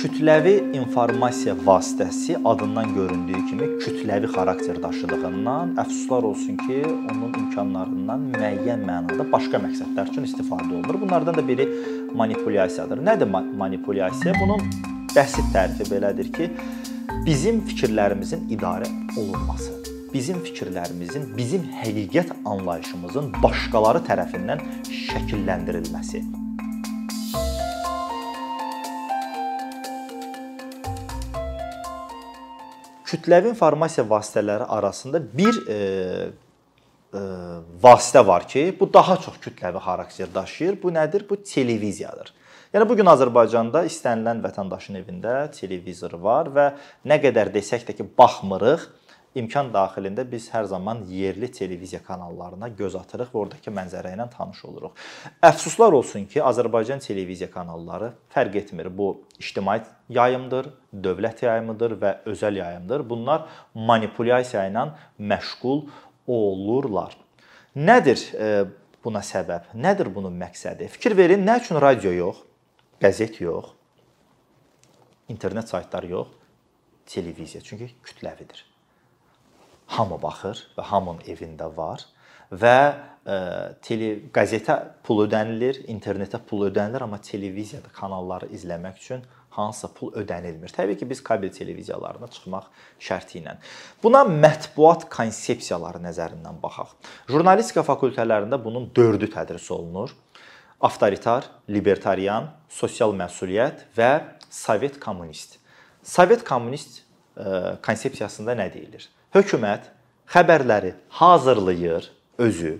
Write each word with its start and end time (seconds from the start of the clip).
kütləvi 0.00 0.54
informasiya 0.72 1.52
vasitəsi 1.66 2.38
adından 2.48 2.94
göründüyü 2.94 3.40
kimi 3.50 3.66
kütləvi 3.82 4.30
xarakter 4.32 4.78
daşıdığından 4.82 5.74
əfsuslar 5.82 6.24
olsun 6.30 6.56
ki, 6.62 6.78
onun 6.86 7.34
imkanlarından 7.42 8.24
müəyyən 8.32 8.86
mənada 8.88 9.26
başqa 9.34 9.60
məqsədlər 9.60 10.08
üçün 10.14 10.24
istifadə 10.30 10.70
olunur. 10.70 11.00
Bunlardan 11.04 11.36
da 11.36 11.44
biri 11.48 11.68
manipulyasiyadır. 12.16 13.04
Nədir 13.10 13.28
manipulyasiya? 13.60 14.34
Bunun 14.40 14.64
bəsit 15.12 15.52
tərifi 15.52 15.90
belədir 15.92 16.32
ki, 16.32 16.50
bizim 17.28 17.60
fikirlərimizin 17.68 18.48
idarə 18.56 18.88
olunması, 19.20 19.74
bizim 20.14 20.40
fikirlərimizin, 20.48 21.32
bizim 21.36 21.68
həqiqət 21.84 22.38
anlayışımızın 22.44 23.34
başqaları 23.42 24.06
tərəfindən 24.08 24.64
şəkilləndirilməsi. 24.88 26.39
Kütləvi 33.10 33.50
informasiya 33.52 34.06
vasitələri 34.08 34.66
arasında 34.78 35.20
bir 35.36 35.56
e, 35.66 35.78
e, 37.14 37.22
vasitə 37.82 38.22
var 38.26 38.46
ki, 38.48 38.68
bu 38.80 38.88
daha 38.92 39.16
çox 39.24 39.40
kütləvi 39.42 39.82
xarakter 39.82 40.30
daşıyır. 40.34 40.78
Bu 40.82 40.92
nədir? 40.94 41.26
Bu 41.28 41.40
televiziyadır. 41.42 42.32
Yəni 42.70 42.86
bu 42.86 42.94
gün 43.00 43.10
Azərbaycanda 43.10 43.82
istənilən 43.88 44.44
vətəndaşın 44.44 45.00
evində 45.00 45.34
televizor 45.50 46.14
var 46.22 46.52
və 46.54 46.66
nə 47.10 47.18
qədər 47.22 47.50
desək 47.50 47.82
də 47.88 47.96
ki, 47.98 48.06
baxmırıq, 48.18 48.84
imkan 49.38 49.70
daxilində 49.70 50.24
biz 50.26 50.48
hər 50.50 50.66
zaman 50.70 51.04
yerli 51.08 51.50
televiziya 51.54 52.00
kanallarına 52.02 52.70
göz 52.78 52.96
atırıq 52.98 53.30
və 53.30 53.40
oradakı 53.44 53.72
mənzərə 53.74 54.14
ilə 54.16 54.26
tanış 54.32 54.64
oluruq. 54.66 54.96
Əfsuslar 55.46 55.94
olsun 55.94 56.26
ki, 56.30 56.42
Azərbaycan 56.42 57.02
televiziya 57.04 57.50
kanalları 57.52 58.12
fərq 58.34 58.58
etmir. 58.62 58.90
Bu 58.90 59.22
ictimai 59.38 59.80
yayımdır, 60.10 60.72
dövlət 61.06 61.44
yayımıdır 61.46 61.96
və 62.02 62.14
özəl 62.32 62.58
yayımdır. 62.58 63.06
Bunlar 63.10 63.46
manipulyasiya 63.74 64.66
ilə 64.70 64.88
məşğul 65.18 65.84
olurlar. 66.26 67.14
Nədir 67.76 68.24
e, 68.34 68.48
buna 69.04 69.22
səbəb? 69.22 69.70
Nədir 69.78 70.10
bunun 70.14 70.34
məqsədi? 70.40 70.90
Fikir 70.90 71.14
verin, 71.16 71.46
nə 71.46 71.60
üçün 71.62 71.78
radio 71.82 72.10
yox, 72.10 72.42
qəzet 73.02 73.38
yox, 73.44 73.70
internet 75.30 75.70
saytları 75.70 76.10
yox, 76.16 76.34
televiziya? 77.06 77.62
Çünki 77.62 77.92
kütləvidir 78.02 78.66
hamı 79.96 80.18
baxır 80.22 80.62
və 80.76 80.86
hamının 80.92 81.24
evində 81.32 81.68
var 81.76 82.04
və 82.50 82.76
ə, 82.80 83.34
e, 83.34 83.36
tele 83.84 84.10
qəzetə 84.34 84.76
pul 85.06 85.24
ödənilir, 85.26 85.84
internetə 85.92 86.40
pul 86.46 86.66
ödənilir, 86.68 87.04
amma 87.06 87.20
televiziyada 87.22 87.92
kanalları 87.94 88.50
izləmək 88.54 89.02
üçün 89.02 89.22
hansısa 89.54 89.90
pul 89.94 90.12
ödənilmir. 90.18 90.70
Təbii 90.74 90.98
ki, 90.98 91.08
biz 91.10 91.22
kabel 91.26 91.50
televiziyalarına 91.54 92.28
çıxmaq 92.30 92.68
şərti 93.02 93.40
ilə. 93.40 93.56
Buna 94.02 94.22
mətbuat 94.28 95.08
konsepsiyaları 95.10 96.02
nəzərindən 96.06 96.60
baxaq. 96.62 96.94
Jurnalistika 97.30 97.84
fakültələrində 97.86 98.60
bunun 98.62 98.90
4-ü 98.96 99.30
tədris 99.34 99.70
olunur. 99.74 100.14
Avtoritar, 100.80 101.50
libertarian, 101.68 102.48
sosial 102.72 103.12
məsuliyyət 103.18 103.88
və 103.98 104.12
sovet 104.48 104.96
kommunist. 105.02 105.58
Sovet 106.06 106.46
kommunist 106.46 107.02
e, 107.36 107.76
konsepsiyasında 107.84 108.54
nə 108.56 108.70
deyilir? 108.72 109.10
Hökumət 109.34 109.90
xəbərləri 110.30 110.94
hazırlayır 111.20 112.10
özü, 112.38 112.78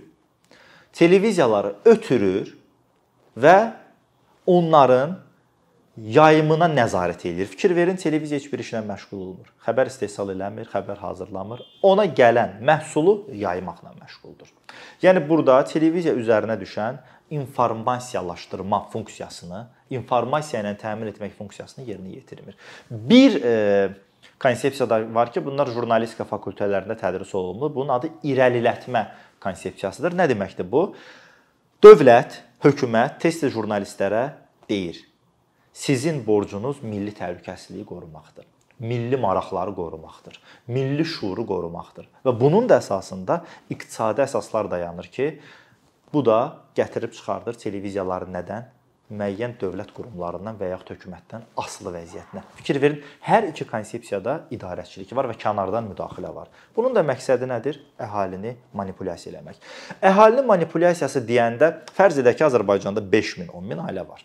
televiziyaları 0.93 1.75
ötürür 1.85 2.55
və 3.37 3.57
onların 4.45 5.17
yayımına 5.97 6.69
nəzarət 6.71 7.25
edir. 7.29 7.45
Fikir 7.51 7.75
verin, 7.75 7.95
televiziya 7.99 8.39
heç 8.39 8.47
bir 8.51 8.63
işlə 8.63 8.81
məşğul 8.87 9.19
olmur. 9.19 9.49
Xəbər 9.65 9.91
istehsal 9.91 10.31
eləmir, 10.33 10.69
xəbər 10.71 10.97
hazırlamır. 11.03 11.61
Ona 11.83 12.05
gələn 12.05 12.61
məhsulu 12.65 13.33
yaymaqla 13.35 13.93
məşğuldur. 13.99 14.49
Yəni 15.03 15.23
burada 15.27 15.59
televiziya 15.67 16.15
üzərinə 16.15 16.57
düşən 16.61 17.01
informasiyalaşdırma 17.31 18.85
funksiyasını, 18.93 19.65
informasiya 19.97 20.63
ilə 20.63 20.73
təmin 20.79 21.11
etmək 21.11 21.35
funksiyasını 21.37 21.85
yerinə 21.87 22.15
yetirmir. 22.15 22.57
Bir 22.89 23.37
e, 23.43 23.53
konsepsiyada 24.41 25.01
var 25.13 25.31
ki, 25.33 25.43
bunlar 25.45 25.69
jurnalistika 25.73 26.25
fakültələrində 26.29 26.97
tədris 26.99 27.33
olunur. 27.37 27.73
Bunun 27.75 27.95
adı 27.97 28.09
irəlilətmə 28.25 29.05
konsepsiyasıdır. 29.43 30.17
Nə 30.17 30.27
deməkdir 30.31 30.67
bu? 30.71 30.87
Dövlət, 31.83 32.41
hökumət 32.65 33.21
tez-tez 33.23 33.53
jurnalistlərə 33.53 34.23
deyir: 34.69 34.99
Sizin 35.73 36.19
borcunuz 36.25 36.81
milli 36.83 37.13
təhlükəsizliyi 37.15 37.85
qorumaqdır. 37.87 38.45
Milli 38.81 39.17
maraqları 39.17 39.75
qorumaqdır. 39.77 40.39
Milli 40.67 41.05
şuuru 41.05 41.45
qorumaqdır. 41.45 42.07
Və 42.25 42.33
bunun 42.39 42.69
da 42.69 42.79
əsasında 42.81 43.43
iqtisadi 43.69 44.25
əsaslar 44.25 44.71
dayanır 44.71 45.09
ki, 45.13 45.27
bu 46.13 46.25
da 46.25 46.39
gətirib 46.75 47.13
çıxardır 47.13 47.59
televiziyaları 47.61 48.29
nədən? 48.33 48.65
Müəyyən 49.11 49.57
dövlət 49.61 49.91
qurumlarından 49.95 50.57
və 50.59 50.71
yaxud 50.71 50.93
hökumətdən 50.95 51.45
asılı 51.59 51.93
vəziyyətinə. 51.97 52.43
Fikir 52.59 52.79
verin, 52.81 52.97
hər 53.27 53.49
iki 53.49 53.67
konsepsiyada 53.67 54.37
idarəçilik 54.55 55.11
var 55.17 55.29
və 55.31 55.37
kənardan 55.41 55.89
müdaxilə 55.91 56.33
var. 56.35 56.49
Bunun 56.75 56.95
da 56.95 57.03
məqsədi 57.05 57.49
nədir? 57.51 57.79
Əhalini 58.01 58.55
manipulyasiya 58.77 59.35
eləmək. 59.35 59.61
Əhalinin 60.11 60.47
manipulyasiyası 60.49 61.23
deyəndə 61.27 61.73
fərz 61.95 62.21
edək 62.23 62.39
ki, 62.39 62.47
Azərbaycanda 62.49 63.03
5000, 63.13 63.51
10000 63.51 63.87
ailə 63.87 64.07
var. 64.07 64.23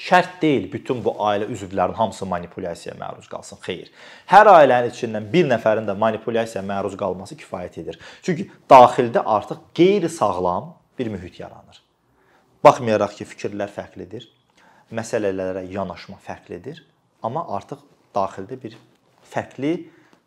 Şərt 0.00 0.38
deyil 0.40 0.70
bütün 0.72 1.02
bu 1.04 1.12
ailə 1.20 1.44
üzvlərinin 1.52 1.98
hamısı 1.98 2.26
manipulyasiyaya 2.26 2.96
məruz 2.96 3.28
qalsın. 3.28 3.60
Xeyr. 3.60 3.90
Hər 4.32 4.48
ailənin 4.48 4.94
içindən 4.94 5.26
bir 5.32 5.44
nəfərin 5.50 5.84
də 5.88 5.96
manipulyasiyaya 6.00 6.64
məruz 6.66 6.96
qalması 7.00 7.36
kifayət 7.42 7.82
edir. 7.82 8.00
Çünki 8.24 8.48
daxildə 8.70 9.20
artıq 9.20 9.60
qeyri-sağlam 9.76 10.72
bir 10.98 11.12
mühit 11.12 11.40
yaranır. 11.40 11.82
Baxmayaraq 12.64 13.14
ki, 13.16 13.24
fikirlər 13.24 13.70
fərqlidir, 13.72 14.26
məsələlərə 14.92 15.62
yanaşma 15.72 16.18
fərqlidir, 16.20 16.82
amma 17.24 17.46
artıq 17.56 17.80
daxildə 18.12 18.58
bir 18.60 18.76
fərqli, 19.30 19.72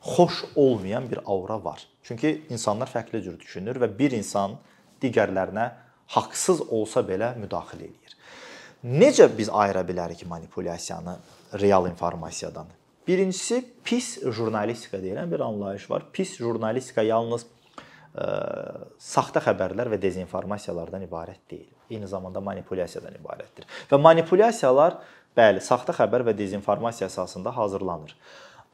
xoş 0.03 0.43
olmayan 0.55 1.05
bir 1.11 1.21
aura 1.25 1.59
var. 1.63 1.83
Çünki 2.03 2.41
insanlar 2.49 2.89
fərqli 2.91 3.21
cür 3.23 3.37
düşünür 3.39 3.77
və 3.79 3.91
bir 3.99 4.15
insan 4.17 4.57
digərlərinə 5.03 5.69
haqsız 6.15 6.65
olsa 6.73 7.03
belə 7.05 7.35
müdaxilə 7.39 7.85
eləyir. 7.85 8.17
Necə 8.83 9.29
biz 9.37 9.51
ayıra 9.53 9.85
bilərik 9.87 10.25
manipulyasiyanı 10.27 11.15
real 11.61 11.87
informasiyadan? 11.87 12.67
Birincisi 13.07 13.61
pis 13.83 14.17
jurnalistika 14.23 14.97
deyilən 14.97 15.31
bir 15.31 15.45
anlayış 15.45 15.89
var. 15.91 16.09
Pis 16.11 16.35
jurnalistika 16.39 17.03
yalnız 17.05 17.45
ə, 17.45 18.27
saxta 18.99 19.43
xəbərlər 19.43 19.91
və 19.93 20.01
dezinformasiyalardan 20.03 21.05
ibarət 21.07 21.39
deyil. 21.51 21.71
Eyni 21.93 22.09
zamanda 22.09 22.41
manipulyasiyadan 22.43 23.15
ibarətdir. 23.19 23.67
Və 23.91 23.99
manipulyasiyalar 24.01 24.99
bəli, 25.37 25.61
saxta 25.63 25.95
xəbər 25.97 26.25
və 26.27 26.35
dezinformasiya 26.37 27.09
əsasında 27.09 27.53
hazırlanır. 27.55 28.15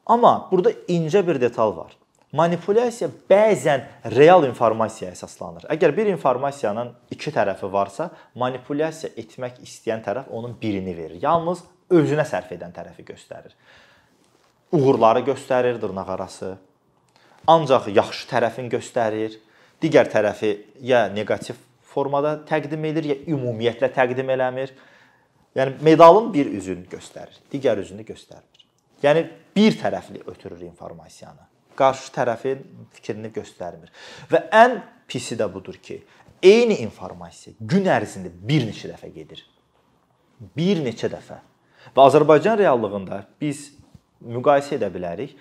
Amma 0.09 0.47
burada 0.51 0.73
incə 0.91 1.21
bir 1.27 1.39
detal 1.41 1.75
var. 1.77 1.95
Manipulyasiya 2.33 3.09
bəzən 3.29 3.85
real 4.13 4.45
informasiyaya 4.45 5.15
əsaslanır. 5.15 5.65
Əgər 5.73 5.95
bir 5.97 6.11
informasiyanın 6.11 6.91
iki 7.13 7.33
tərəfi 7.33 7.69
varsa, 7.73 8.11
manipulyasiya 8.37 9.15
etmək 9.17 9.57
istəyən 9.65 10.03
tərəf 10.05 10.29
onun 10.29 10.53
birini 10.61 10.93
verir. 10.97 11.17
Yalnız 11.23 11.63
özünə 11.89 12.25
sərf 12.29 12.51
edən 12.53 12.73
tərəfi 12.75 13.05
göstərir. 13.07 13.55
Uğurları 14.77 15.23
göstərir, 15.25 15.79
dırnaqarası, 15.81 16.51
ancaq 17.49 17.89
yaxşı 17.95 18.29
tərəfin 18.29 18.69
göstərir, 18.69 19.39
digər 19.81 20.11
tərəfi 20.13 20.51
ya 20.85 21.07
neqativ 21.09 21.57
formada 21.99 22.37
təqdim 22.47 22.87
edir, 22.93 23.11
ya 23.11 23.17
ümumiyyətlə 23.35 23.91
təqdim 23.95 24.31
eləmir. 24.37 24.71
Yəni 25.57 25.81
medalın 25.83 26.31
bir 26.33 26.47
üzünü 26.55 26.87
göstərir, 26.91 27.35
digər 27.51 27.79
üzünü 27.81 28.05
göstərmir. 28.07 28.65
Yəni 29.03 29.25
bir 29.55 29.75
tərəfli 29.79 30.23
ötürür 30.27 30.61
informasiyanı. 30.69 31.47
Qarşı 31.79 32.11
tərəfin 32.15 32.63
fikrini 32.95 33.31
göstərmir. 33.35 33.91
Və 34.31 34.43
ən 34.55 34.79
pisi 35.09 35.37
də 35.39 35.47
budur 35.51 35.79
ki, 35.81 36.01
eyni 36.43 36.79
informasiya 36.85 37.55
gün 37.59 37.87
ərzində 37.89 38.31
bir 38.31 38.67
neçə 38.67 38.91
dəfə 38.93 39.11
gedir. 39.15 39.43
Bir 40.55 40.83
neçə 40.83 41.09
dəfə. 41.11 41.39
Və 41.95 42.05
Azərbaycan 42.05 42.59
reallığında 42.59 43.23
biz 43.41 43.69
müqayisə 44.21 44.77
edə 44.77 44.91
bilərik. 44.93 45.33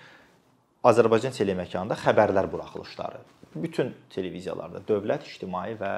Azərbaycan 0.89 1.35
teleməkanında 1.35 1.97
xəbərlər 1.99 2.47
buraxılışları. 2.51 3.19
Bütün 3.59 3.91
televiziyalarda 4.13 4.81
dövlət, 4.87 5.27
ictimai 5.27 5.73
və 5.79 5.93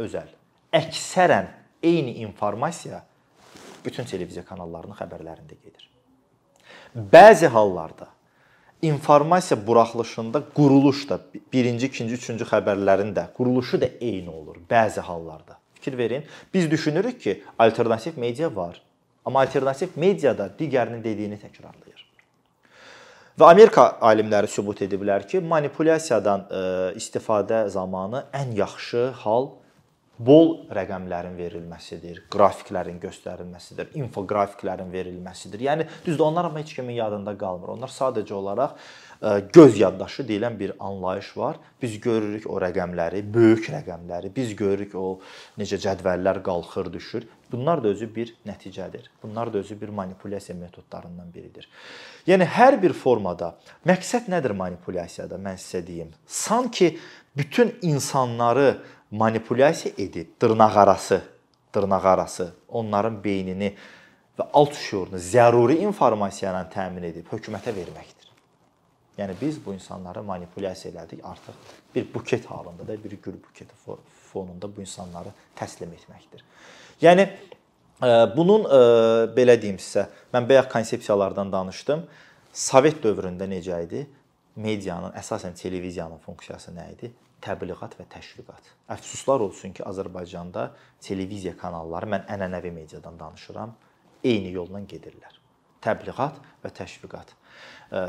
özəl. 0.00 0.30
Əksərən 0.72 1.50
eyni 1.82 2.20
informasiya 2.24 3.02
bütün 3.84 4.08
televiziya 4.08 4.44
kanallarının 4.44 4.96
xəbərlərində 4.98 5.56
gedir. 5.56 5.86
Bəzi 6.94 7.48
hallarda 7.50 8.08
informasiya 8.82 9.66
buraxılışında 9.66 10.42
quruluş 10.54 11.08
da 11.08 11.20
birinci, 11.52 11.86
ikinci, 11.86 12.14
üçüncü 12.14 12.44
xəbərlərin 12.48 13.12
də 13.16 13.26
quruluşu 13.36 13.80
da 13.80 13.88
eyni 14.00 14.30
olur 14.30 14.56
bəzi 14.70 15.00
hallarda. 15.00 15.58
Fikir 15.74 15.98
verin, 15.98 16.24
biz 16.54 16.70
düşünürük 16.70 17.20
ki, 17.20 17.42
alternativ 17.58 18.18
media 18.18 18.56
var. 18.56 18.82
Amma 19.24 19.40
alternativ 19.40 19.88
mediada 19.96 20.50
digərinin 20.58 21.04
dediyini 21.04 21.38
təkrarlayır. 21.40 22.06
Və 23.40 23.48
Amerika 23.48 23.86
alimləri 24.04 24.48
sübut 24.52 24.82
ediblər 24.84 25.24
ki, 25.28 25.40
manipulyasiyadan 25.40 26.42
e, 26.50 26.60
istifadə 27.00 27.68
zamanı 27.68 28.24
ən 28.36 28.52
yaxşı 28.56 29.06
hal 29.22 29.48
bol 30.20 30.50
rəqəmlərin 30.76 31.36
verilməsidir, 31.38 32.24
qrafiklərin 32.32 32.98
göstərilməsidir, 33.00 33.94
infoqrafiklərin 33.96 34.90
verilməsidir. 34.92 35.62
Yəni 35.64 35.86
düzdür, 36.04 36.26
onlar 36.26 36.50
amma 36.50 36.60
heç 36.60 36.74
kimin 36.76 36.98
yadında 36.98 37.32
qalmır. 37.40 37.72
Onlar 37.76 37.92
sadəcə 37.94 38.34
olaraq 38.36 38.74
e, 38.76 39.32
göz 39.54 39.78
yaddaşı 39.80 40.26
deyilən 40.28 40.58
bir 40.60 40.74
anlayış 40.78 41.32
var. 41.36 41.56
Biz 41.82 41.96
görürük 42.04 42.50
o 42.50 42.60
rəqəmləri, 42.60 43.22
böyük 43.34 43.70
rəqəmləri, 43.72 44.34
biz 44.36 44.52
görürük 44.56 44.94
o 44.94 45.06
necə 45.58 45.80
cədvəllər 45.80 46.42
qalxır, 46.44 46.92
düşür. 46.92 47.28
Bunlar 47.50 47.80
da 47.82 47.88
özü 47.88 48.06
bir 48.14 48.34
nəticədir. 48.46 49.08
Bunlar 49.22 49.52
da 49.52 49.58
özü 49.58 49.80
bir 49.80 49.88
manipulyasiya 49.88 50.58
metodlarından 50.58 51.32
biridir. 51.34 51.66
Yəni 52.28 52.44
hər 52.44 52.76
bir 52.82 52.92
formada 52.92 53.54
məqsəd 53.88 54.28
nədir 54.30 54.52
manipulyasiyada? 54.54 55.40
Mən 55.40 55.56
sizə 55.58 55.80
deyim. 55.86 56.12
Sanki 56.26 56.98
bütün 57.36 57.74
insanları 57.82 58.76
manipulyasiya 59.10 59.94
edib 59.98 60.26
dırnaqarası, 60.42 61.22
dırnaqarası 61.74 62.52
onların 62.68 63.24
beynini 63.24 63.74
və 64.38 64.46
alt 64.52 64.74
şüurunu 64.74 65.18
zəruri 65.18 65.80
informasiya 65.84 66.52
ilə 66.54 66.64
təmin 66.72 67.08
edib 67.10 67.28
hökumətə 67.32 67.74
verməkdir. 67.74 68.28
Yəni 69.18 69.34
biz 69.40 69.58
bu 69.64 69.74
insanları 69.74 70.22
manipulyasiya 70.22 70.94
elədik, 70.94 71.24
artıq 71.24 71.54
bir 71.94 72.14
buket 72.14 72.46
halında 72.46 72.88
da, 72.88 73.04
bir 73.04 73.10
gül 73.10 73.34
buketi 73.48 73.74
fonunda 74.32 74.76
bu 74.76 74.80
insanları 74.80 75.32
təslim 75.56 75.92
etməkdir. 75.92 76.44
Yəni 77.02 77.26
e, 77.26 78.10
bunun 78.36 78.64
e, 78.64 78.80
belə 79.36 79.58
deyim 79.60 79.76
sizə, 79.76 80.06
mən 80.32 80.48
bayaq 80.48 80.70
konsepsiyalardan 80.72 81.52
danışdım. 81.52 82.06
Sovet 82.52 83.02
dövründə 83.04 83.50
necə 83.50 83.82
idi? 83.84 84.06
Medianın, 84.56 85.12
əsasən 85.18 85.54
televiziyanın 85.58 86.18
funksiyası 86.24 86.72
nə 86.74 86.88
idi? 86.94 87.12
Təbliğat 87.44 87.96
və 87.98 88.06
təşviqat. 88.12 88.70
Əfsuslar 88.92 89.42
olsun 89.46 89.74
ki, 89.76 89.84
Azərbaycanda 89.86 90.70
televiziya 91.04 91.56
kanalları, 91.58 92.08
mən 92.14 92.28
ənənəvi 92.36 92.72
mediadan 92.76 93.18
danışıram, 93.20 93.74
eyni 94.24 94.52
yolla 94.54 94.82
gedirlər. 94.84 95.36
Təbliğat 95.84 96.40
və 96.64 96.72
təşviqat. 96.76 97.34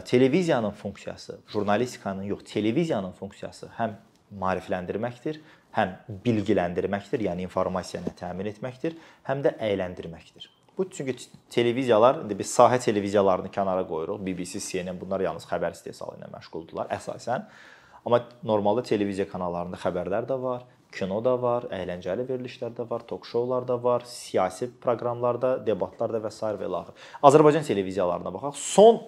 Televiziyanın 0.05 0.71
funksiyası, 0.71 1.39
jurnalistikanın 1.47 2.23
yox, 2.29 2.43
televiziyanın 2.53 3.11
funksiyası 3.17 3.71
həm 3.77 3.95
maarifləndirməkdir, 4.39 5.39
həm 5.75 5.95
bilgiləndirməkdir, 6.25 7.23
yəni 7.27 7.47
informasiyanı 7.47 8.13
təmin 8.19 8.51
etməkdir, 8.51 8.97
həm 9.27 9.43
də 9.45 9.55
əyləndirməkdir. 9.69 10.49
Bu 10.77 10.89
çünki 10.89 11.15
televiziyalar, 11.51 12.21
indi 12.23 12.37
biz 12.39 12.51
sahə 12.51 12.79
televiziyalarını 12.79 13.51
kənara 13.51 13.83
qoyuruq. 13.87 14.21
BBC, 14.25 14.59
CNN 14.59 14.99
bunlar 14.99 15.23
yalnız 15.23 15.45
xəbər 15.49 15.75
istehsalı 15.75 16.19
ilə 16.19 16.31
məşğuldurlar 16.31 16.91
əsasən. 16.95 17.43
Amma 18.05 18.23
normalda 18.43 18.83
televiziya 18.83 19.27
kanallarında 19.29 19.77
xəbərlər 19.81 20.27
də 20.29 20.37
var, 20.41 20.63
kino 20.91 21.21
da 21.23 21.35
var, 21.41 21.67
əyləncəli 21.71 22.25
verilişlər 22.27 22.73
də 22.75 22.85
var, 22.89 23.05
tok-şoular 23.07 23.67
da 23.67 23.77
var, 23.83 24.03
siyasi 24.09 24.71
proqramlarda, 24.83 25.53
debatlar 25.65 26.13
da 26.15 26.21
və 26.23 26.31
s. 26.31 26.41
və 26.59 26.67
ilaxır. 26.67 26.97
Azərbaycan 27.29 27.67
televiziyalarına 27.67 28.33
baxaq. 28.33 28.57
Son 28.59 28.99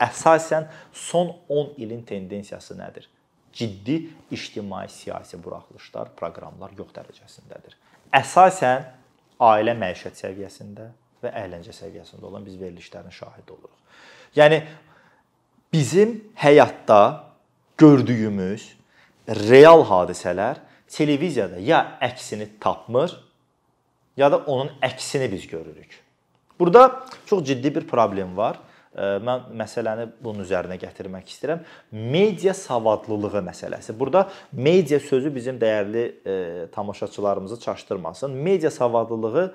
əsasən 0.00 0.68
son 0.92 1.34
10 1.48 1.74
ilin 1.84 2.02
tendensiyası 2.08 2.78
nədir? 2.78 3.08
Ciddi 3.52 4.00
ictimai-siyasi 4.30 5.38
buraxılışlar, 5.44 6.12
proqramlar 6.16 6.74
yox 6.78 6.92
dərəcəsindədir. 6.96 7.76
Əsasən 8.14 8.88
ailə 9.42 9.74
məişət 9.78 10.18
səviyyəsində 10.24 10.90
və 11.22 11.32
əyləncə 11.42 11.74
səviyyəsində 11.74 12.26
olan 12.26 12.44
biz 12.46 12.58
verilişlərin 12.60 13.14
şahidi 13.14 13.54
oluruq. 13.54 13.78
Yəni 14.36 14.60
bizim 15.72 16.20
həyatda 16.38 17.27
gördüyümüz 17.78 18.74
real 19.28 19.84
hadisələr 19.86 20.56
televiziyada 20.88 21.60
ya 21.60 21.98
əksini 22.02 22.48
tapmır, 22.60 23.12
ya 24.16 24.32
da 24.32 24.38
onun 24.38 24.70
əksini 24.82 25.32
biz 25.32 25.46
görürük. 25.46 26.00
Burada 26.58 27.06
çox 27.26 27.44
ciddi 27.44 27.74
bir 27.74 27.86
problem 27.86 28.36
var. 28.36 28.58
Mən 28.98 29.52
məsələni 29.54 30.08
bunun 30.24 30.42
üzərinə 30.42 30.74
gətirmək 30.80 31.28
istəyirəm. 31.30 31.60
Media 31.92 32.54
savadlılığı 32.54 33.44
məsələsi. 33.46 33.94
Burada 33.98 34.24
media 34.52 34.98
sözü 35.00 35.34
bizim 35.34 35.58
dəyərli 35.60 36.04
e, 36.26 36.66
tamaşaçılarımızı 36.72 37.60
çaşdırmasın. 37.60 38.32
Media 38.32 38.70
savadlılığı 38.70 39.52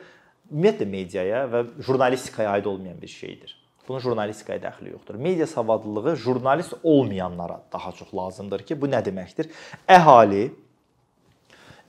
ümumiyyətlə 0.52 0.86
mediaya 0.86 1.44
və 1.50 1.66
jurnalistikaya 1.82 2.52
aid 2.56 2.66
olmayan 2.66 3.02
bir 3.02 3.08
şeydir. 3.08 3.63
Bunun 3.88 4.00
jurnalistikaya 4.00 4.62
dəxli 4.64 4.94
yoxdur. 4.94 5.16
Media 5.16 5.48
savadlılığı 5.48 6.16
jurnalist 6.16 6.74
olmayanlara 6.84 7.62
daha 7.74 7.92
çox 7.92 8.14
lazımdır 8.16 8.64
ki, 8.68 8.82
bu 8.82 8.88
nə 8.88 9.02
deməkdir? 9.04 9.50
Əhali 9.88 10.52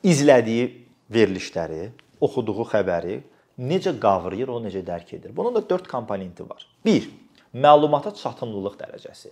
izlədiyi 0.03 0.67
verilişləri, 1.15 1.93
oxuduğu 2.21 2.67
xəbəri 2.73 3.21
necə 3.59 3.95
qavrayır, 4.01 4.51
o 4.51 4.59
necə 4.65 4.83
dərk 4.87 5.15
edir. 5.17 5.37
Bunun 5.37 5.55
da 5.55 5.63
4 5.71 5.89
komponenti 5.89 6.49
var. 6.49 6.67
1. 6.85 7.09
Məlumata 7.55 8.15
çatımlılıq 8.19 8.79
dərəcəsi. 8.81 9.31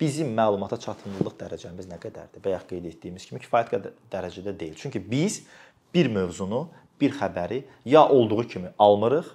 Bizim 0.00 0.30
məlumata 0.36 0.78
çatımlılıq 0.78 1.34
dərəcəmiz 1.40 1.88
nə 1.90 1.98
qədərdir? 1.98 2.42
Bayaq 2.44 2.68
qeyd 2.70 2.84
etdiyimiz 2.92 3.26
kimi 3.26 3.42
kifayət 3.42 3.90
dərəcədə 4.12 4.54
deyil. 4.60 4.76
Çünki 4.78 5.02
biz 5.10 5.42
bir 5.94 6.06
mövzunu, 6.14 6.68
bir 7.00 7.16
xəbəri 7.18 7.64
ya 7.84 8.06
olduğu 8.08 8.44
kimi 8.46 8.70
almırıq, 8.78 9.26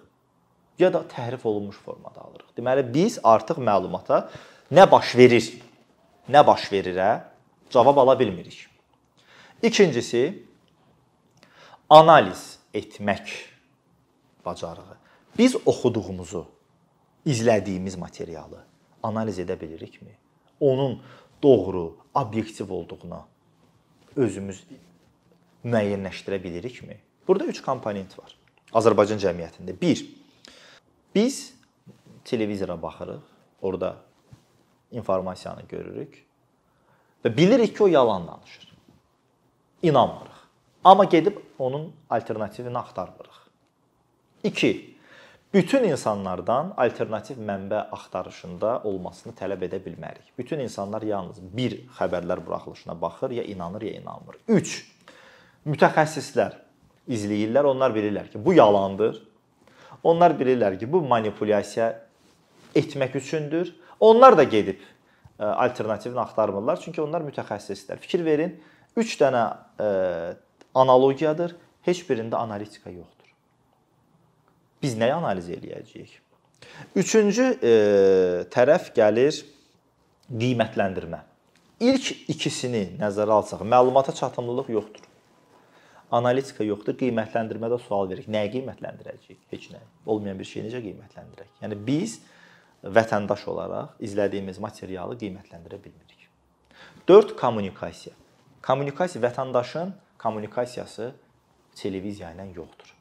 ya 0.80 0.94
da 0.94 1.04
təhrif 1.10 1.46
olunmuş 1.46 1.78
formada 1.78 2.22
alırıq. 2.22 2.50
Deməli 2.58 2.86
biz 2.94 3.20
artıq 3.24 3.62
məlumata 3.62 4.28
nə 4.72 4.86
baş 4.92 5.16
verir, 5.16 5.50
nə 6.30 6.46
baş 6.48 6.72
verirə 6.72 7.22
cavab 7.70 7.98
ala 7.98 8.20
bilmirik. 8.20 8.68
İkincisi 9.62 10.44
analiz 11.90 12.60
etmək 12.74 13.34
bacarığı. 14.46 14.98
Biz 15.38 15.56
oxuduğumuzu, 15.66 16.46
izlədiyimiz 17.26 17.98
materialı 17.98 18.64
analiz 19.04 19.40
edə 19.40 19.60
bilirikmi? 19.62 20.12
Onun 20.60 21.02
doğru, 21.44 21.98
obyektiv 22.14 22.72
olduğuna 22.72 23.26
özümüz 24.16 24.64
müəyyənləşdirə 25.66 26.44
bilirikmi? 26.44 26.98
Burada 27.28 27.46
3 27.46 27.62
komponent 27.62 28.19
var. 28.19 28.36
Azərbaycan 28.74 29.19
cəmiyyətində 29.22 29.76
1 29.81 30.22
Biz 31.16 31.54
televizora 32.26 32.82
baxırıq, 32.82 33.22
orada 33.62 33.96
informasiyanı 34.92 35.62
görürük 35.70 36.26
və 37.26 37.38
bilirik 37.38 37.78
ki, 37.78 37.84
o 37.84 37.88
yalan 37.88 38.28
danışır. 38.28 38.74
İnanmırıq. 39.82 40.40
Amma 40.84 41.04
gedib 41.04 41.38
onun 41.60 41.94
alternativini 42.10 42.78
axtarmırıq. 42.78 43.44
2. 44.44 44.94
Bütün 45.54 45.84
insanlardan 45.84 46.74
alternativ 46.78 47.38
mənbə 47.38 47.90
axtarışında 47.94 48.82
olmasını 48.84 49.34
tələb 49.38 49.68
edə 49.68 49.78
bilmərik. 49.86 50.32
Bütün 50.38 50.60
insanlar 50.60 51.02
yalnız 51.02 51.38
bir 51.42 51.76
xəbərlər 52.00 52.46
buraxılışına 52.46 53.02
baxır, 53.02 53.32
ya 53.32 53.44
inanır, 53.44 53.82
ya 53.82 53.94
inanmır. 54.02 54.40
3. 54.48 54.74
Mütəxəssislər 55.66 56.58
izləyirlər, 57.08 57.70
onlar 57.70 57.94
bilirlər 57.94 58.32
ki, 58.32 58.46
bu 58.46 58.54
yalandır 58.54 59.22
Onlar 60.04 60.36
bilirlər 60.40 60.76
ki, 60.80 60.88
bu 60.92 61.02
manipulyasiya 61.07 61.94
etmək 62.76 63.16
üçündür. 63.16 63.72
Onlar 64.00 64.38
da 64.38 64.44
gedib 64.44 64.81
e, 65.40 65.44
alternativini 65.44 66.19
axtarmırlar, 66.19 66.81
çünki 66.81 67.02
onlar 67.02 67.24
mütəxəssislər. 67.24 68.02
Fikir 68.04 68.26
verin, 68.26 68.57
3 69.00 69.16
dənə 69.22 69.44
e, 69.80 69.88
analogiyadır, 70.76 71.56
heç 71.88 72.04
birində 72.10 72.42
analitika 72.42 72.92
yoxdur. 72.92 73.31
Biz 74.83 74.98
nəyi 75.00 75.16
analiz 75.16 75.48
eləyəcəyik? 75.56 76.19
Üçüncü 77.00 77.48
e, 77.64 77.74
tərəf 78.52 78.92
gəlir 78.95 79.40
qiymətləndirmə. 80.28 81.24
İlk 81.83 82.30
ikisini 82.31 82.86
nəzərə 83.00 83.40
alsaq, 83.40 83.64
məlumata 83.68 84.16
çatımlılıq 84.16 84.69
yoxdur 84.76 85.13
analitika 86.14 86.66
yoxdur, 86.66 86.96
qiymətləndirmədə 87.00 87.80
sual 87.82 88.08
veririk. 88.10 88.30
Nəyi 88.32 88.52
qiymətləndirəcəyik? 88.58 89.42
Heç 89.52 89.70
nə. 89.74 89.82
Olmayan 90.06 90.40
bir 90.40 90.50
şeyi 90.50 90.68
necə 90.68 90.82
qiymətləndirək? 90.84 91.52
Yəni 91.64 91.80
biz 91.88 92.20
vətəndaş 92.84 93.46
olaraq 93.50 94.04
izlədiyimiz 94.04 94.60
materialı 94.62 95.18
qiymətləndirə 95.22 95.80
bilmirik. 95.84 96.28
4 97.10 97.36
kommunikasiya. 97.40 98.16
Kommunikasiya 98.64 99.24
vətəndaşın 99.26 99.94
kommunikasiyası 100.22 101.12
televiziya 101.76 102.32
ilə 102.36 102.48
yoxdur. 102.56 102.94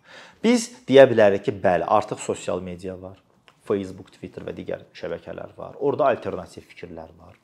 Biz 0.45 0.71
deyə 0.89 1.05
bilərik 1.11 1.45
ki, 1.47 1.55
bəli, 1.63 1.87
artıq 1.87 2.21
sosial 2.21 2.61
media 2.65 2.97
var. 3.01 3.21
Facebook, 3.63 4.11
Twitter 4.11 4.43
və 4.43 4.55
digər 4.57 4.83
şəbəkələr 4.97 5.53
var. 5.57 5.77
Orda 5.79 6.09
alternativ 6.11 6.67
fikirlər 6.73 7.13
var. 7.19 7.37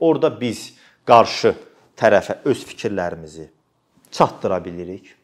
Orda 0.00 0.30
biz 0.40 0.70
qarşı 1.06 1.52
tərəfə 1.98 2.38
öz 2.48 2.64
fikirlərimizi 2.70 3.48
çatdıra 4.10 4.64
bilirik. 4.64 5.14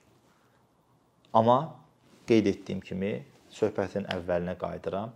Amma 1.33 1.75
qeyd 2.29 2.47
etdiyim 2.47 2.81
kimi 2.81 3.12
söhbətin 3.55 4.09
əvvəlinə 4.11 4.57
qayıdıram. 4.61 5.12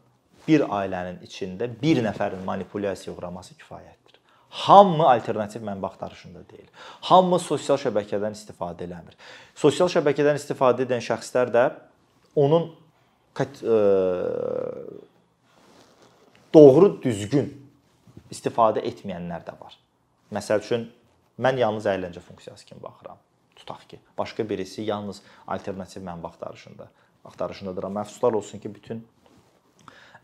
Bir 0.48 0.64
ailənin 0.64 1.20
içində 1.26 1.68
bir 1.82 2.00
nəfərin 2.04 2.44
manipulyasiya 2.46 3.14
uğraması 3.16 3.54
kifayətdir. 3.58 4.16
Hamı 4.64 5.04
alternativ 5.10 5.62
mənbə 5.66 5.86
axtarışında 5.90 6.42
deyil. 6.50 6.68
Hamı 7.10 7.38
sosial 7.38 7.76
şəbəkədən 7.82 8.36
istifadə 8.38 8.86
eləmir. 8.88 9.16
Sosial 9.54 9.90
şəbəkədən 9.92 10.40
istifadə 10.40 10.86
edən 10.86 11.04
şəxslər 11.04 11.52
də 11.52 11.64
onun 12.38 12.70
doğru, 16.54 16.94
düzgün 17.02 17.52
istifadə 18.32 18.82
etməyənlər 18.88 19.44
də 19.46 19.54
var. 19.60 19.76
Məsəl 20.34 20.64
üçün 20.64 20.88
mən 21.38 21.60
yalnız 21.60 21.86
əyləncə 21.92 22.24
funksiyası 22.24 22.66
kimi 22.66 22.82
baxıram. 22.82 23.20
Tutaq 23.58 23.84
ki, 23.90 23.98
başqa 24.18 24.46
birisi 24.48 24.84
yalnız 24.86 25.22
alternativ 25.46 26.04
mənbə 26.06 26.30
axtarışında 26.30 26.88
axtarışındadır. 27.24 27.88
Amma 27.88 28.04
əfsuslar 28.06 28.38
olsun 28.38 28.62
ki, 28.62 28.70
bütün 28.74 29.02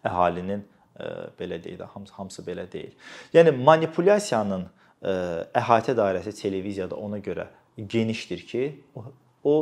əhalinin 0.06 0.62
ə, 0.62 1.10
belə 1.38 1.58
deyək 1.62 1.80
də 1.82 1.90
hamısı 1.94 2.14
hamısı 2.14 2.46
belə 2.46 2.64
deyil. 2.72 2.94
Yəni 3.34 3.56
manipulyasiyanın 3.58 4.68
ə, 4.68 5.14
əhatə 5.60 5.96
dairəsi 5.98 6.34
televiziyada 6.38 6.96
ona 6.96 7.18
görə 7.18 7.48
genişdir 7.76 8.46
ki, 8.46 8.64
o, 8.94 9.04
o 9.44 9.56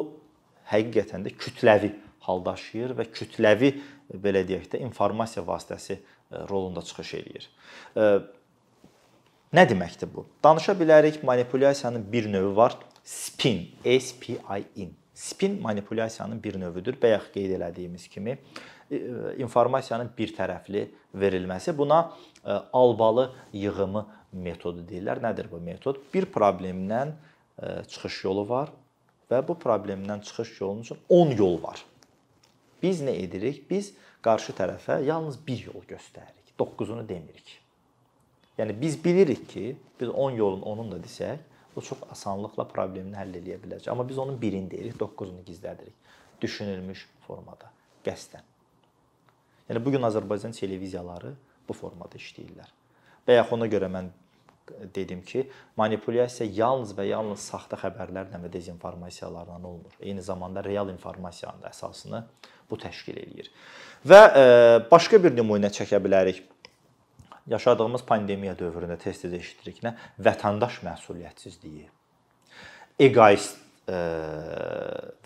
həqiqətən 0.71 1.25
də 1.27 1.33
kütləvi 1.39 1.95
hal 2.27 2.45
daşıyır 2.45 2.95
və 2.99 3.09
kütləvi 3.11 3.73
belə 4.13 4.45
deyək 4.47 4.69
də 4.75 4.83
informasiya 4.87 5.45
vasitəsi 5.47 5.99
rolunda 6.49 6.83
çıxış 6.87 7.15
eləyir. 7.19 7.49
Nə 9.53 9.65
deməkdir 9.69 10.09
bu? 10.13 10.25
Danışa 10.45 10.73
bilərik, 10.79 11.23
manipulyasiyanın 11.27 12.07
bir 12.13 12.29
növü 12.33 12.55
var, 12.57 12.77
spin, 13.05 13.69
S 13.85 14.15
P 14.21 14.33
I 14.33 14.87
N. 14.87 14.91
Spin 15.15 15.63
manipulyasiyanın 15.63 16.43
bir 16.43 16.61
növüdür. 16.61 16.97
Bayaq 17.03 17.29
qeyd 17.35 17.53
elədiyimiz 17.59 18.09
kimi 18.09 18.39
informasiyanın 19.39 20.11
bir 20.19 20.33
tərəfli 20.37 20.87
verilməsi. 21.15 21.77
Buna 21.79 22.13
albalı 22.73 23.31
yığımı 23.53 24.07
metodu 24.33 24.85
deyirlər. 24.89 25.21
Nədir 25.23 25.51
bu 25.51 25.61
metod? 25.61 26.01
Bir 26.15 26.27
problemdən 26.33 27.13
çıxış 27.89 28.25
yolu 28.25 28.49
var 28.49 28.73
və 29.31 29.43
bu 29.49 29.57
problemdən 29.61 30.25
çıxış 30.25 30.61
yolunun 30.61 30.81
üçün 30.81 30.99
10 31.09 31.37
yol 31.37 31.63
var. 31.63 31.85
Biz 32.83 33.03
nə 33.05 33.15
edirik? 33.23 33.71
Biz 33.71 33.93
qarşı 34.23 34.53
tərəfə 34.59 35.03
yalnız 35.05 35.39
bir 35.47 35.67
yol 35.69 35.85
göstəririk. 35.89 36.57
9-unu 36.59 37.05
demirik. 37.09 37.59
Yəni 38.59 38.75
biz 38.81 38.99
bilirik 39.05 39.49
ki, 39.49 39.77
biz 40.01 40.09
10 40.09 40.31
yolun 40.31 40.63
10-unu 40.63 40.93
da 40.93 40.99
desək, 41.05 41.39
o 41.77 41.81
çox 41.81 41.99
asanlıqla 42.11 42.67
problemini 42.69 43.17
həll 43.17 43.37
edə 43.41 43.59
biləcək. 43.63 43.91
Amma 43.93 44.09
biz 44.09 44.19
onun 44.19 44.41
birini 44.41 44.71
deyirik, 44.71 44.97
9-unu 45.01 45.45
gizlədirik. 45.47 45.95
Düşünülmüş 46.43 47.07
formada, 47.27 47.71
qəsdən. 48.07 48.45
Yəni 49.71 49.85
bu 49.85 49.93
gün 49.95 50.03
Azərbaycan 50.09 50.53
televiziyaları 50.57 51.33
bu 51.69 51.77
formada 51.77 52.19
işləyirlər. 52.19 52.69
Və 53.29 53.39
ya 53.39 53.47
ona 53.55 53.69
görə 53.71 53.89
mən 53.93 54.11
dedim 54.95 55.23
ki, 55.27 55.47
manipulyasiya 55.77 56.49
yalnız 56.55 56.95
və 56.97 57.07
yalnız 57.11 57.47
saxta 57.51 57.79
xəbərlərlə 57.81 58.41
və 58.45 58.53
dezinformasiyalarla 58.53 59.59
olmur. 59.59 59.95
Eyni 60.01 60.23
zamanda 60.23 60.65
real 60.65 60.91
informasiyanın 60.93 61.63
da 61.63 61.73
əsasını 61.73 62.23
bu 62.71 62.79
təşkil 62.81 63.19
eləyir. 63.23 63.51
Və 64.07 64.21
e, 64.23 64.45
başqa 64.91 65.21
bir 65.23 65.35
nümunə 65.37 65.71
çəkə 65.75 66.01
bilərik. 66.03 66.43
Yaşadığımız 67.51 68.05
pandemiya 68.07 68.55
dövründə 68.55 68.97
tez-tez 69.03 69.33
eşidirik 69.35 69.83
nə? 69.83 69.97
Vətəndaş 70.23 70.79
məsuliyyətsizliyi. 70.87 71.89
Egoist 73.03 73.59
e, 73.89 73.99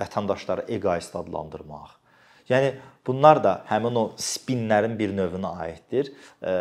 vətəndaşları 0.01 0.65
egoist 0.73 1.17
adlandırmaq. 1.17 1.93
Yəni 2.49 2.73
bunlar 3.07 3.43
da 3.45 3.57
həmin 3.69 3.99
o 3.99 4.05
spinlərin 4.23 4.97
bir 4.99 5.13
növünə 5.17 5.51
aiddir. 5.67 6.13
E, 6.41 6.55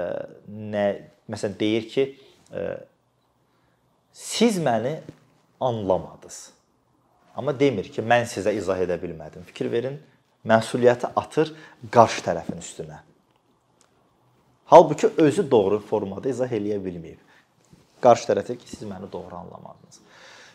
nə 0.50 0.86
məsələn 1.32 1.56
deyir 1.60 1.88
ki, 1.94 2.08
e, 2.52 2.66
siz 4.12 4.60
məni 4.60 4.98
anlamadınız. 5.62 6.42
Amma 7.36 7.56
demir 7.60 7.88
ki, 7.92 8.04
mən 8.04 8.28
sizə 8.32 8.52
izah 8.56 8.80
edə 8.84 9.00
bilmədim. 9.00 9.44
Fikir 9.48 9.72
verin, 9.72 10.00
məsuliyyəti 10.48 11.16
atır 11.16 11.56
qarşı 11.92 12.24
tərəfin 12.28 12.60
üstünə. 12.64 13.00
Halbuki 14.65 15.07
özü 15.17 15.51
doğru 15.51 15.79
formada 15.79 16.29
izah 16.29 16.50
eləyə 16.50 16.79
bilməyib. 16.81 17.22
Qarşı 18.01 18.31
tərəfə 18.31 18.55
ki, 18.57 18.65
siz 18.65 18.88
məni 18.89 19.05
doğru 19.12 19.38
anlamadınız. 19.38 20.00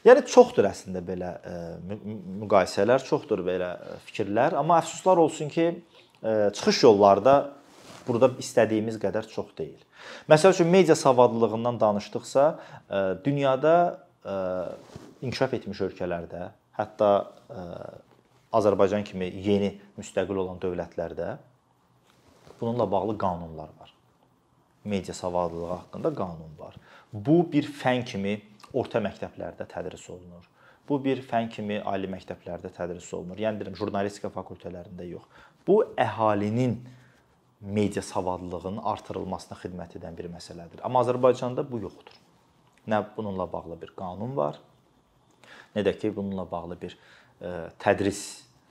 Yəni 0.02 0.24
çoxdur 0.26 0.66
əslində 0.66 1.02
belə 1.04 1.28
ə, 1.30 1.52
e, 1.92 2.14
müqayisələr, 2.40 3.04
çoxdur 3.06 3.44
belə 3.46 3.68
e, 3.76 3.98
fikirlər, 4.08 4.56
amma 4.58 4.80
əfsuslar 4.80 5.20
olsun 5.22 5.50
ki, 5.52 5.66
ə, 5.70 5.76
e, 6.24 6.32
çıxış 6.56 6.82
yolları 6.88 7.24
da 7.26 7.34
burada 8.08 8.32
istədiyimiz 8.42 8.98
qədər 9.02 9.28
çox 9.30 9.52
deyil. 9.58 9.78
Məsəl 10.30 10.56
üçün 10.56 10.72
media 10.72 10.96
savadlılığından 10.98 11.78
danışdıqsa, 11.80 12.46
ə, 12.88 13.04
dünyada 13.22 13.76
ə, 14.24 14.40
inkişaf 15.22 15.54
etmiş 15.60 15.84
ölkələrdə, 15.90 16.48
hətta 16.80 17.12
ə, 17.46 17.68
Azərbaycan 18.58 19.06
kimi 19.06 19.30
yeni 19.46 19.76
müstəqil 20.00 20.42
olan 20.42 20.58
dövlətlərdə 20.58 21.36
bununla 22.58 22.90
bağlı 22.90 23.18
qanunlar 23.18 23.70
var. 23.78 23.94
Media 24.84 25.14
savadlılığı 25.14 25.72
haqqında 25.72 26.14
qanun 26.14 26.54
var. 26.58 26.76
Bu 27.12 27.42
bir 27.52 27.66
fən 27.68 28.04
kimi 28.04 28.40
orta 28.72 29.02
məktəblərdə 29.02 29.66
tədris 29.68 30.06
olunur. 30.10 30.46
Bu 30.88 30.98
bir 31.04 31.20
fən 31.26 31.50
kimi 31.52 31.80
ali 31.86 32.08
məktəblərdə 32.10 32.72
tədris 32.74 33.10
olunur. 33.14 33.38
Yəni 33.38 33.60
deyirəm, 33.60 33.76
jurnalistika 33.78 34.30
fakültələrində 34.34 35.06
yox. 35.06 35.26
Bu 35.66 35.82
əhalinin 35.98 36.78
media 37.60 38.02
savadlılığının 38.02 38.80
artırılmasına 38.88 39.58
xidmət 39.60 39.98
edən 40.00 40.16
bir 40.16 40.30
məsələdir. 40.32 40.80
Amma 40.82 41.04
Azərbaycanda 41.04 41.66
bu 41.70 41.82
yoxdur. 41.84 42.16
Nə 42.88 43.02
bununla 43.16 43.46
bağlı 43.52 43.76
bir 43.82 43.92
qanun 43.96 44.32
var, 44.36 44.56
nə 45.76 45.84
də 45.84 45.92
ki 45.98 46.14
bununla 46.16 46.46
bağlı 46.50 46.78
bir 46.80 46.96
tədris 47.78 48.22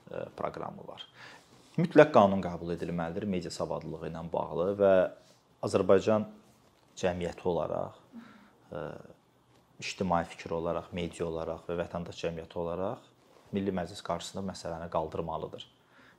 proqramı 0.10 0.88
var. 0.88 1.06
Mütləq 1.78 2.12
qanun 2.12 2.42
qəbul 2.44 2.74
edilməlidir 2.74 3.28
media 3.30 3.52
savadlılığı 3.54 4.10
ilə 4.10 4.24
bağlı 4.34 4.72
və 4.82 4.94
Azərbaycan 5.66 6.26
cəmiyyəti 7.00 7.48
olaraq, 7.52 7.98
ictimai 9.80 10.24
fikir 10.30 10.54
olaraq, 10.56 10.92
media 10.96 11.26
olaraq 11.28 11.66
və 11.68 11.80
vətəndaş 11.84 12.20
cəmiyyəti 12.26 12.60
olaraq 12.60 13.08
Milli 13.56 13.74
Məclis 13.74 14.04
qarşısında 14.06 14.44
məsələni 14.52 14.90
qaldırmalıdır. 14.94 15.64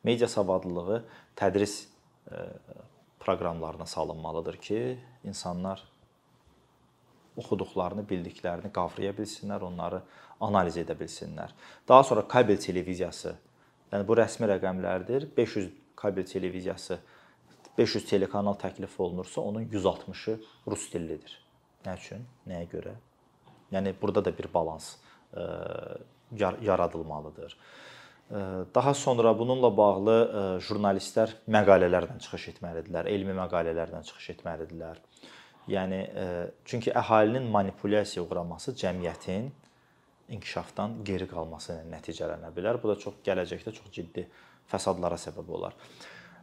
Media 0.02 0.28
savadlılığı 0.28 1.04
tədris 1.38 1.84
proqramlarına 3.20 3.86
salınmalıdır 3.86 4.56
ki, 4.56 4.98
insanlar 5.24 5.84
oxuduqlarını, 7.38 8.02
bildiklərini 8.08 8.72
qavraya 8.74 9.12
bilsinlər, 9.14 9.62
onları 9.62 10.00
analiz 10.42 10.80
edə 10.80 10.96
bilsinlər. 10.98 11.54
Daha 11.88 12.02
sonra 12.04 12.26
kabel 12.28 12.58
televiziyası, 12.58 13.36
yəni 13.92 14.08
bu 14.08 14.16
rəsmi 14.18 14.48
rəqəmlərdir. 14.50 15.28
500 15.36 15.70
kabel 15.96 16.26
televiziyası 16.26 16.98
500 17.78 18.06
telekanal 18.08 18.58
təklif 18.60 18.98
olunursa, 19.00 19.40
onun 19.40 19.64
160-ı 19.68 20.38
rus 20.68 20.88
dillidir. 20.92 21.36
Nə 21.86 21.96
üçün? 21.96 22.26
Nəyə 22.48 22.66
görə? 22.72 22.96
Yəni 23.72 23.94
burada 24.00 24.24
da 24.24 24.32
bir 24.36 24.50
balans 24.54 24.96
ə, 25.32 25.46
yaradılmalıdır. 26.62 27.56
Daha 28.74 28.94
sonra 28.94 29.32
bununla 29.38 29.70
bağlı 29.76 30.16
jurnalistlər 30.62 31.32
məqalələrlə 31.50 32.20
çıxış 32.22 32.44
etməlidirlər, 32.52 33.08
elmi 33.10 33.34
məqalələrlə 33.34 34.04
çıxış 34.06 34.28
etməlidirlər. 34.36 35.00
Yəni 35.70 35.98
çünki 36.64 36.92
əhalinin 36.94 37.48
manipulyasiyaya 37.50 38.28
uğraması 38.28 38.76
cəmiyyətin 38.78 39.50
inkişafdan 40.36 41.00
geri 41.04 41.26
qalması 41.30 41.74
ilə 41.74 41.90
nəticələnə 41.96 42.52
bilər. 42.54 42.78
Bu 42.82 42.92
da 42.92 42.96
çox 43.02 43.18
gələcəkdə 43.26 43.74
çox 43.74 43.90
ciddi 43.98 44.26
fəsadlara 44.70 45.18
səbəb 45.18 45.50
olar. 45.58 45.74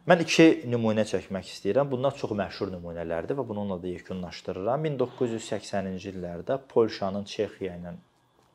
Mən 0.08 0.22
iki 0.24 0.44
nümunə 0.64 1.02
çəkmək 1.04 1.50
istəyirəm. 1.52 1.90
Bunlar 1.90 2.14
çox 2.16 2.30
məşhur 2.38 2.70
nümunələrdir 2.72 3.36
və 3.36 3.42
bununla 3.44 3.76
da 3.82 3.90
yekunlaşdırıram. 3.90 4.86
1980-ci 4.86 6.14
illərdə 6.14 6.56
Polşanın 6.70 7.26
Çexiya 7.28 7.74
ilə 7.76 7.92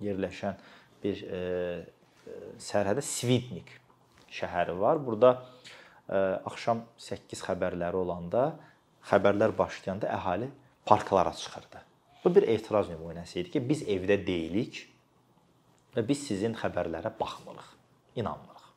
yerləşən 0.01 0.55
bir 1.03 1.21
e, 1.21 1.41
e 2.25 2.39
sərhədə 2.57 3.03
Svitnik 3.05 3.69
şəhəri 4.33 4.73
var. 4.79 4.97
Burada 5.05 5.35
e, 6.09 6.17
axşam 6.49 6.81
8 6.97 7.45
xəbərləri 7.45 8.01
olanda 8.01 8.47
xəbərlər 9.11 9.53
başlayanda 9.59 10.09
əhali 10.09 10.49
parklara 10.89 11.35
çıxırdı. 11.37 11.83
Bu 12.23 12.33
bir 12.33 12.49
etiraz 12.49 12.89
nümunəsi 12.89 13.43
idi 13.43 13.53
ki, 13.53 13.61
biz 13.69 13.85
evdə 13.85 14.17
deyilik 14.25 14.81
və 15.93 16.07
biz 16.07 16.25
sizin 16.31 16.57
xəbərlərə 16.57 17.13
baxmırıq, 17.19 17.69
inanmırıq. 18.23 18.67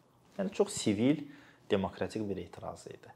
Yəni 0.43 0.53
çox 0.61 0.77
sivil, 0.77 1.25
demokratik 1.71 2.29
bir 2.29 2.37
etiraz 2.37 2.87
idi. 2.87 3.13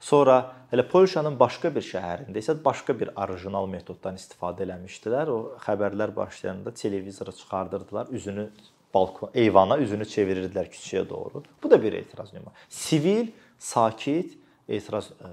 Sonra 0.00 0.52
elə 0.72 0.84
Polşanın 0.88 1.38
başqa 1.40 1.70
bir 1.74 1.84
şəhərində 1.84 2.36
isə 2.38 2.56
başqa 2.64 2.94
bir 3.00 3.10
orijinal 3.16 3.68
metoddan 3.70 4.18
istifadə 4.20 4.66
eləmişdilər. 4.66 5.30
O 5.32 5.38
xəbərlər 5.64 6.12
başlayanda 6.16 6.74
televizoru 6.74 7.32
çıxardırdılar, 7.32 8.12
üzünü 8.12 8.50
balkon, 8.94 9.30
eyvana 9.34 9.78
üzünü 9.78 10.04
çevirirdilər 10.04 10.68
küçəyə 10.72 11.08
doğru. 11.08 11.42
Bu 11.62 11.70
da 11.70 11.80
bir 11.82 11.96
etiraz 11.96 12.32
nümunəsi. 12.34 12.68
Sivil 12.68 13.32
sakit 13.58 14.36
etiraz 14.68 15.10
ə, 15.16 15.32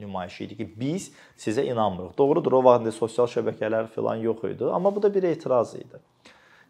nümayişi 0.00 0.44
idi 0.44 0.56
ki, 0.56 0.68
biz 0.80 1.10
sizə 1.38 1.64
inanmırıq. 1.70 2.16
Doğrudur, 2.18 2.58
o 2.58 2.64
vaxt 2.64 2.96
sosial 2.98 3.28
şəbəkələr 3.30 3.90
filan 3.94 4.22
yox 4.24 4.44
idi, 4.50 4.64
amma 4.64 4.94
bu 4.94 5.02
da 5.02 5.14
bir 5.14 5.22
etiraz 5.30 5.74
idi. 5.74 6.00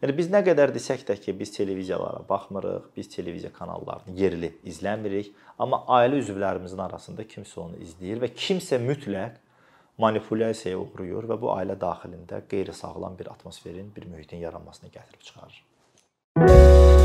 Yəni 0.01 0.15
biz 0.17 0.31
nə 0.33 0.39
qədər 0.41 0.71
desək 0.73 1.03
də 1.05 1.13
ki, 1.21 1.35
biz 1.37 1.51
televiziyalara 1.53 2.23
baxmırıq, 2.29 2.87
biz 2.95 3.09
televiziya 3.13 3.51
kanallarını 3.53 4.15
yerli 4.17 4.49
izləmirik, 4.65 5.29
amma 5.61 5.83
ailə 5.99 6.17
üzvlərimizin 6.23 6.81
arasında 6.81 7.27
kimsə 7.29 7.59
onu 7.61 7.77
izləyir 7.85 8.23
və 8.23 8.31
kimsə 8.33 8.81
mütləq 8.81 9.37
manipulyasiyaya 10.01 10.79
uğrayır 10.81 11.29
və 11.29 11.37
bu 11.43 11.51
ailə 11.53 11.77
daxilində 11.85 12.41
qeyri-sağlam 12.49 13.19
bir 13.19 13.29
atmosferin, 13.35 13.93
bir 13.95 14.09
mühitin 14.09 14.41
yaranmasına 14.41 14.89
gətirib 14.89 15.21
çıxarır. 15.29 17.00